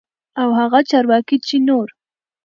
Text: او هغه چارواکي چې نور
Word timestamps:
او 0.41 0.49
هغه 0.59 0.79
چارواکي 0.89 1.37
چې 1.47 1.55
نور 1.67 1.87